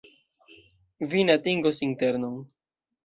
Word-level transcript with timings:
Vi 1.11 1.23
ne 1.27 1.35
atingos 1.41 1.83
internon. 1.89 2.41